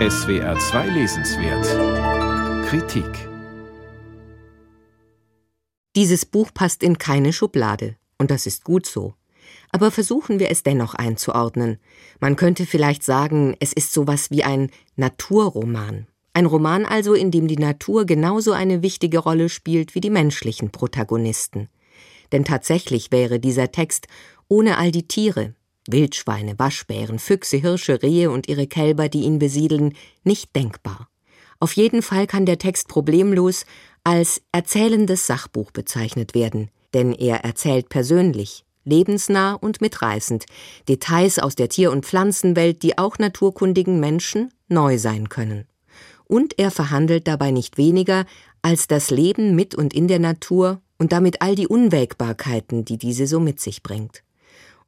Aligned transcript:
SWR 0.00 0.58
2 0.58 0.88
Lesenswert 0.88 2.66
Kritik 2.66 3.28
Dieses 5.94 6.26
Buch 6.26 6.50
passt 6.52 6.82
in 6.82 6.98
keine 6.98 7.32
Schublade, 7.32 7.94
und 8.18 8.32
das 8.32 8.46
ist 8.46 8.64
gut 8.64 8.86
so. 8.86 9.14
Aber 9.70 9.92
versuchen 9.92 10.40
wir 10.40 10.50
es 10.50 10.64
dennoch 10.64 10.94
einzuordnen. 10.94 11.78
Man 12.18 12.34
könnte 12.34 12.66
vielleicht 12.66 13.04
sagen, 13.04 13.56
es 13.60 13.72
ist 13.72 13.92
sowas 13.92 14.32
wie 14.32 14.42
ein 14.42 14.72
Naturroman. 14.96 16.08
Ein 16.32 16.46
Roman 16.46 16.86
also, 16.86 17.14
in 17.14 17.30
dem 17.30 17.46
die 17.46 17.56
Natur 17.56 18.04
genauso 18.04 18.50
eine 18.50 18.82
wichtige 18.82 19.18
Rolle 19.18 19.48
spielt 19.48 19.94
wie 19.94 20.00
die 20.00 20.10
menschlichen 20.10 20.70
Protagonisten. 20.70 21.68
Denn 22.32 22.44
tatsächlich 22.44 23.12
wäre 23.12 23.38
dieser 23.38 23.70
Text 23.70 24.08
ohne 24.48 24.76
all 24.76 24.90
die 24.90 25.06
Tiere, 25.06 25.54
Wildschweine, 25.88 26.58
Waschbären, 26.58 27.18
Füchse, 27.18 27.56
Hirsche, 27.58 28.02
Rehe 28.02 28.30
und 28.30 28.48
ihre 28.48 28.66
Kälber, 28.66 29.08
die 29.08 29.22
ihn 29.22 29.38
besiedeln, 29.38 29.94
nicht 30.22 30.54
denkbar. 30.56 31.08
Auf 31.60 31.72
jeden 31.72 32.02
Fall 32.02 32.26
kann 32.26 32.46
der 32.46 32.58
Text 32.58 32.88
problemlos 32.88 33.64
als 34.02 34.42
erzählendes 34.52 35.26
Sachbuch 35.26 35.70
bezeichnet 35.70 36.34
werden, 36.34 36.70
denn 36.92 37.12
er 37.12 37.44
erzählt 37.44 37.88
persönlich, 37.88 38.64
lebensnah 38.84 39.54
und 39.54 39.80
mitreißend 39.80 40.44
Details 40.88 41.38
aus 41.38 41.54
der 41.54 41.68
Tier- 41.68 41.90
und 41.90 42.04
Pflanzenwelt, 42.04 42.82
die 42.82 42.98
auch 42.98 43.18
naturkundigen 43.18 44.00
Menschen 44.00 44.52
neu 44.68 44.98
sein 44.98 45.28
können. 45.28 45.66
Und 46.26 46.58
er 46.58 46.70
verhandelt 46.70 47.28
dabei 47.28 47.50
nicht 47.50 47.76
weniger 47.76 48.26
als 48.62 48.86
das 48.86 49.10
Leben 49.10 49.54
mit 49.54 49.74
und 49.74 49.92
in 49.92 50.08
der 50.08 50.18
Natur 50.18 50.80
und 50.98 51.12
damit 51.12 51.42
all 51.42 51.54
die 51.54 51.68
Unwägbarkeiten, 51.68 52.84
die 52.84 52.98
diese 52.98 53.26
so 53.26 53.40
mit 53.40 53.60
sich 53.60 53.82
bringt. 53.82 54.22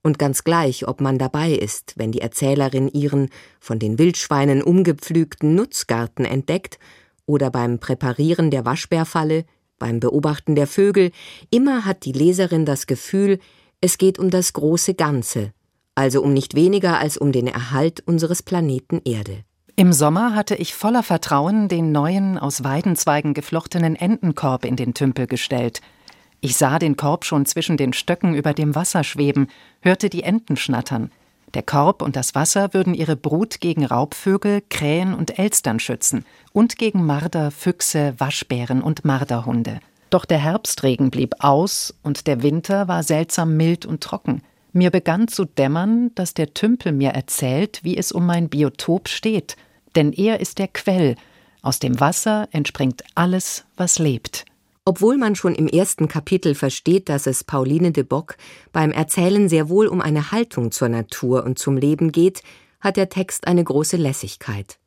Und 0.07 0.21
ganz 0.21 0.45
gleich, 0.45 0.87
ob 0.87 1.01
man 1.01 1.19
dabei 1.19 1.51
ist, 1.51 1.95
wenn 1.97 2.13
die 2.13 2.21
Erzählerin 2.21 2.87
ihren 2.87 3.29
von 3.59 3.81
den 3.81 3.99
Wildschweinen 3.99 4.63
umgepflügten 4.63 5.57
Nutzgarten 5.57 6.25
entdeckt 6.25 6.79
oder 7.27 7.51
beim 7.51 7.81
Präparieren 7.81 8.53
der 8.53 8.65
Waschbärfalle, 8.65 9.45
beim 9.81 9.99
Beobachten 9.99 10.55
der 10.55 10.69
Vögel, 10.69 11.11
immer 11.51 11.85
hat 11.85 12.05
die 12.05 12.13
Leserin 12.13 12.65
das 12.65 12.87
Gefühl, 12.87 13.41
es 13.81 13.99
geht 13.99 14.21
um 14.21 14.31
das 14.31 14.53
große 14.53 14.95
Ganze, 14.95 15.53
also 15.97 16.23
um 16.23 16.33
nicht 16.33 16.55
weniger 16.55 17.01
als 17.01 17.17
um 17.17 17.33
den 17.33 17.49
Erhalt 17.49 18.01
unseres 18.07 18.45
Planeten 18.45 19.01
Erde. 19.05 19.43
Im 19.75 19.93
Sommer 19.93 20.37
hatte 20.37 20.55
ich 20.55 20.77
voller 20.77 21.03
Vertrauen 21.03 21.67
den 21.67 21.91
neuen, 21.91 22.39
aus 22.39 22.63
Weidenzweigen 22.63 23.35
geflochtenen 23.35 23.97
Entenkorb 23.97 24.67
in 24.67 24.77
den 24.77 24.95
Tümpel 24.95 25.27
gestellt– 25.27 25.81
ich 26.41 26.57
sah 26.57 26.79
den 26.79 26.97
Korb 26.97 27.25
schon 27.25 27.47
zwischen 27.47 27.77
den 27.77 27.93
Stöcken 27.93 28.35
über 28.35 28.53
dem 28.53 28.75
Wasser 28.75 29.05
schweben, 29.05 29.49
hörte 29.81 30.11
die 30.11 30.23
Enten 30.23 30.57
schnattern. 30.57 31.11
Der 31.55 31.63
Korb 31.63 32.03
und 32.03 32.17
das 32.17 32.35
Wasser 32.35 32.75
würden 32.75 32.93
ihre 32.93 33.17
Brut 33.17 33.61
gegen 33.61 33.85
Raubvögel, 33.85 34.63
Krähen 34.69 35.15
und 35.15 35.39
Elstern 35.39 35.81
schützen 35.81 36.27
und 36.53 36.77
gegen 36.77 37.07
Marder, 37.07 37.51
Füchse, 37.51 38.15
Waschbären 38.19 38.83
und 38.83 39.05
Marderhunde. 39.05 39.81
Doch 40.11 40.25
der 40.25 40.39
Herbstregen 40.39 41.11
blieb 41.11 41.35
aus 41.39 41.95
und 42.03 42.27
der 42.27 42.43
Winter 42.43 42.89
war 42.89 43.03
seltsam 43.03 43.57
mild 43.57 43.87
und 43.87 44.03
trocken. 44.03 44.43
Mir 44.73 44.91
begann 44.91 45.29
zu 45.29 45.47
dämmern, 45.47 46.11
dass 46.15 46.35
der 46.35 46.53
Tümpel 46.53 46.93
mir 46.93 47.11
erzählt, 47.11 47.81
wie 47.83 47.97
es 47.97 48.13
um 48.13 48.27
mein 48.27 48.49
Biotop 48.49 49.09
steht. 49.09 49.57
Denn 49.95 50.13
er 50.13 50.41
ist 50.41 50.59
der 50.59 50.69
Quell. 50.69 51.17
Aus 51.63 51.79
dem 51.79 51.99
Wasser 51.99 52.49
entspringt 52.53 53.03
alles, 53.15 53.65
was 53.77 53.99
lebt. 53.99 54.45
Obwohl 54.89 55.17
man 55.19 55.35
schon 55.35 55.57
im 55.57 55.67
ersten 55.67 56.07
Kapitel 56.07 56.55
versteht, 56.55 57.09
dass 57.09 57.27
es 57.27 57.43
Pauline 57.43 57.91
de 57.91 58.05
Bock 58.05 58.37
beim 58.73 58.93
Erzählen 58.93 59.49
sehr 59.49 59.69
wohl 59.69 59.89
um 59.89 60.01
eine 60.01 60.31
Haltung 60.31 60.71
zur 60.71 60.89
Natur 60.89 61.43
und 61.43 61.59
zum 61.59 61.77
Leben 61.77 62.13
geht, 62.13 62.43
hat 62.81 62.97
der 62.97 63.09
Text 63.09 63.49
eine 63.49 63.65
große 63.65 63.97
Lässigkeit. 63.97 64.79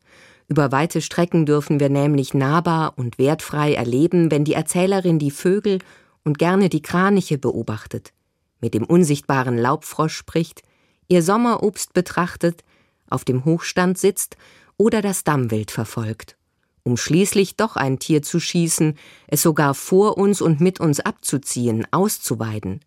Über 0.47 0.71
weite 0.71 1.01
Strecken 1.01 1.45
dürfen 1.45 1.81
wir 1.81 1.89
nämlich 1.89 2.33
nahbar 2.33 2.93
und 2.95 3.19
wertfrei 3.19 3.73
erleben, 3.73 4.31
wenn 4.31 4.45
die 4.45 4.53
Erzählerin 4.53 5.19
die 5.19 5.31
Vögel 5.31 5.79
und 6.23 6.39
gerne 6.39 6.69
die 6.69 6.81
Kraniche 6.81 7.37
beobachtet, 7.37 8.13
mit 8.61 8.73
dem 8.75 8.85
unsichtbaren 8.85 9.57
Laubfrosch 9.57 10.15
spricht, 10.15 10.61
ihr 11.09 11.21
Sommerobst 11.21 11.91
betrachtet, 11.91 12.63
auf 13.09 13.25
dem 13.25 13.43
Hochstand 13.43 13.97
sitzt 13.97 14.37
oder 14.77 15.01
das 15.01 15.25
Dammwild 15.25 15.71
verfolgt 15.71 16.38
um 16.83 16.97
schließlich 16.97 17.55
doch 17.55 17.75
ein 17.75 17.99
Tier 17.99 18.21
zu 18.21 18.39
schießen, 18.39 18.95
es 19.27 19.41
sogar 19.41 19.73
vor 19.73 20.17
uns 20.17 20.41
und 20.41 20.61
mit 20.61 20.79
uns 20.79 20.99
abzuziehen, 20.99 21.87
auszuweiden. 21.91 22.81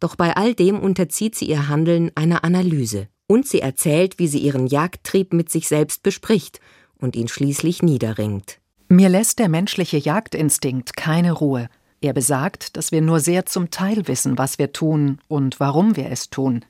Doch 0.00 0.16
bei 0.16 0.36
all 0.36 0.54
dem 0.54 0.80
unterzieht 0.80 1.34
sie 1.34 1.46
ihr 1.46 1.68
Handeln 1.68 2.10
einer 2.14 2.44
Analyse, 2.44 3.08
und 3.26 3.46
sie 3.46 3.60
erzählt, 3.60 4.18
wie 4.18 4.28
sie 4.28 4.38
ihren 4.38 4.66
Jagdtrieb 4.66 5.32
mit 5.32 5.50
sich 5.50 5.68
selbst 5.68 6.02
bespricht 6.02 6.60
und 6.98 7.16
ihn 7.16 7.28
schließlich 7.28 7.82
niederringt. 7.82 8.58
Mir 8.88 9.08
lässt 9.08 9.38
der 9.38 9.48
menschliche 9.48 9.98
Jagdinstinkt 9.98 10.96
keine 10.96 11.32
Ruhe. 11.32 11.68
Er 12.00 12.12
besagt, 12.12 12.76
dass 12.76 12.92
wir 12.92 13.00
nur 13.00 13.20
sehr 13.20 13.46
zum 13.46 13.70
Teil 13.70 14.06
wissen, 14.06 14.38
was 14.38 14.58
wir 14.58 14.72
tun 14.72 15.18
und 15.28 15.58
warum 15.58 15.96
wir 15.96 16.10
es 16.10 16.30
tun. 16.30 16.64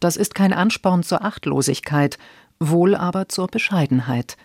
Das 0.00 0.16
ist 0.16 0.34
kein 0.34 0.52
Ansporn 0.52 1.02
zur 1.02 1.24
Achtlosigkeit, 1.24 2.18
wohl 2.58 2.94
aber 2.94 3.28
zur 3.28 3.46
Bescheidenheit. 3.46 4.36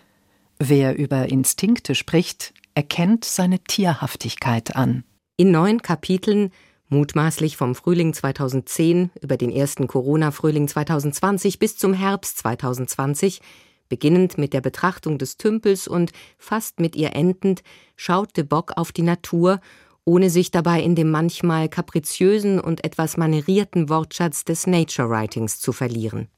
Wer 0.62 0.98
über 0.98 1.30
Instinkte 1.30 1.94
spricht, 1.94 2.52
erkennt 2.74 3.24
seine 3.24 3.60
Tierhaftigkeit 3.60 4.76
an. 4.76 5.04
In 5.38 5.52
neun 5.52 5.80
Kapiteln, 5.80 6.50
mutmaßlich 6.90 7.56
vom 7.56 7.74
Frühling 7.74 8.12
2010 8.12 9.08
über 9.22 9.38
den 9.38 9.50
ersten 9.50 9.86
Corona-Frühling 9.86 10.68
2020 10.68 11.58
bis 11.60 11.78
zum 11.78 11.94
Herbst 11.94 12.36
2020, 12.40 13.40
beginnend 13.88 14.36
mit 14.36 14.52
der 14.52 14.60
Betrachtung 14.60 15.16
des 15.16 15.38
Tümpels 15.38 15.88
und 15.88 16.12
fast 16.36 16.78
mit 16.78 16.94
ihr 16.94 17.16
endend, 17.16 17.62
schaut 17.96 18.36
de 18.36 18.44
Bock 18.44 18.72
auf 18.76 18.92
die 18.92 19.00
Natur, 19.00 19.60
ohne 20.04 20.28
sich 20.28 20.50
dabei 20.50 20.82
in 20.82 20.94
dem 20.94 21.10
manchmal 21.10 21.70
kapriziösen 21.70 22.60
und 22.60 22.84
etwas 22.84 23.16
manierierten 23.16 23.88
Wortschatz 23.88 24.44
des 24.44 24.66
Nature 24.66 25.08
Writings 25.08 25.58
zu 25.58 25.72
verlieren. 25.72 26.28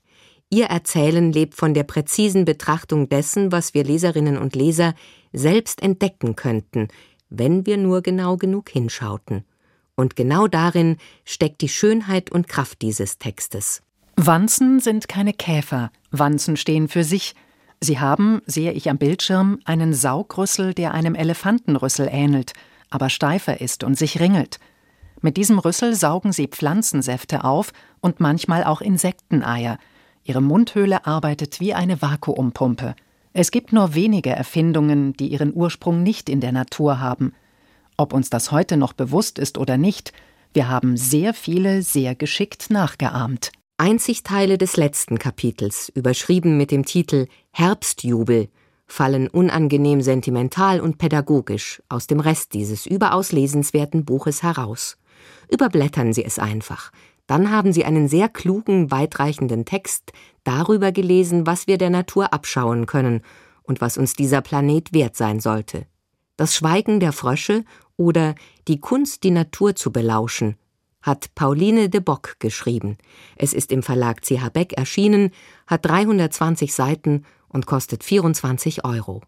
Ihr 0.52 0.66
Erzählen 0.66 1.32
lebt 1.32 1.54
von 1.54 1.72
der 1.72 1.82
präzisen 1.82 2.44
Betrachtung 2.44 3.08
dessen, 3.08 3.52
was 3.52 3.72
wir 3.72 3.84
Leserinnen 3.84 4.36
und 4.36 4.54
Leser 4.54 4.92
selbst 5.32 5.82
entdecken 5.82 6.36
könnten, 6.36 6.88
wenn 7.30 7.64
wir 7.64 7.78
nur 7.78 8.02
genau 8.02 8.36
genug 8.36 8.68
hinschauten. 8.68 9.46
Und 9.94 10.14
genau 10.14 10.48
darin 10.48 10.98
steckt 11.24 11.62
die 11.62 11.70
Schönheit 11.70 12.30
und 12.30 12.48
Kraft 12.48 12.82
dieses 12.82 13.16
Textes. 13.16 13.80
Wanzen 14.16 14.78
sind 14.78 15.08
keine 15.08 15.32
Käfer, 15.32 15.90
Wanzen 16.10 16.58
stehen 16.58 16.88
für 16.88 17.02
sich. 17.02 17.34
Sie 17.80 17.98
haben, 17.98 18.42
sehe 18.44 18.72
ich 18.72 18.90
am 18.90 18.98
Bildschirm, 18.98 19.58
einen 19.64 19.94
Saugrüssel, 19.94 20.74
der 20.74 20.92
einem 20.92 21.14
Elefantenrüssel 21.14 22.10
ähnelt, 22.12 22.52
aber 22.90 23.08
steifer 23.08 23.62
ist 23.62 23.84
und 23.84 23.96
sich 23.96 24.20
ringelt. 24.20 24.58
Mit 25.22 25.38
diesem 25.38 25.58
Rüssel 25.58 25.94
saugen 25.94 26.30
sie 26.30 26.48
Pflanzensäfte 26.48 27.42
auf 27.42 27.72
und 28.02 28.20
manchmal 28.20 28.64
auch 28.64 28.82
Insekteneier– 28.82 29.78
Ihre 30.24 30.40
Mundhöhle 30.40 31.06
arbeitet 31.06 31.60
wie 31.60 31.74
eine 31.74 32.00
Vakuumpumpe. 32.00 32.94
Es 33.32 33.50
gibt 33.50 33.72
nur 33.72 33.94
wenige 33.94 34.30
Erfindungen, 34.30 35.14
die 35.14 35.28
ihren 35.28 35.54
Ursprung 35.54 36.02
nicht 36.02 36.28
in 36.28 36.40
der 36.40 36.52
Natur 36.52 37.00
haben. 37.00 37.32
Ob 37.96 38.12
uns 38.12 38.30
das 38.30 38.52
heute 38.52 38.76
noch 38.76 38.92
bewusst 38.92 39.38
ist 39.38 39.58
oder 39.58 39.76
nicht, 39.76 40.12
wir 40.52 40.68
haben 40.68 40.96
sehr 40.96 41.34
viele 41.34 41.82
sehr 41.82 42.14
geschickt 42.14 42.70
nachgeahmt. 42.70 43.52
Einzig 43.78 44.22
Teile 44.22 44.58
des 44.58 44.76
letzten 44.76 45.18
Kapitels, 45.18 45.90
überschrieben 45.94 46.56
mit 46.56 46.70
dem 46.70 46.84
Titel 46.84 47.26
Herbstjubel, 47.52 48.48
fallen 48.86 49.28
unangenehm 49.28 50.02
sentimental 50.02 50.80
und 50.80 50.98
pädagogisch 50.98 51.82
aus 51.88 52.06
dem 52.06 52.20
Rest 52.20 52.52
dieses 52.52 52.86
überaus 52.86 53.32
lesenswerten 53.32 54.04
Buches 54.04 54.42
heraus. 54.42 54.98
Überblättern 55.48 56.12
Sie 56.12 56.24
es 56.24 56.38
einfach, 56.38 56.92
dann 57.26 57.50
haben 57.50 57.72
sie 57.72 57.84
einen 57.84 58.08
sehr 58.08 58.28
klugen, 58.28 58.90
weitreichenden 58.90 59.64
Text 59.64 60.12
darüber 60.44 60.92
gelesen, 60.92 61.46
was 61.46 61.66
wir 61.66 61.78
der 61.78 61.90
Natur 61.90 62.32
abschauen 62.32 62.86
können 62.86 63.22
und 63.62 63.80
was 63.80 63.96
uns 63.96 64.14
dieser 64.14 64.40
Planet 64.40 64.92
wert 64.92 65.16
sein 65.16 65.40
sollte. 65.40 65.86
Das 66.36 66.54
Schweigen 66.54 67.00
der 67.00 67.12
Frösche 67.12 67.64
oder 67.96 68.34
Die 68.68 68.80
Kunst, 68.80 69.22
die 69.22 69.30
Natur 69.30 69.74
zu 69.76 69.92
belauschen, 69.92 70.56
hat 71.02 71.34
Pauline 71.34 71.88
de 71.88 72.00
Bock 72.00 72.36
geschrieben. 72.38 72.96
Es 73.36 73.52
ist 73.52 73.72
im 73.72 73.82
Verlag 73.82 74.22
CH 74.22 74.50
Beck 74.52 74.72
erschienen, 74.74 75.30
hat 75.66 75.84
320 75.84 76.72
Seiten 76.72 77.24
und 77.48 77.66
kostet 77.66 78.04
24 78.04 78.84
Euro. 78.84 79.20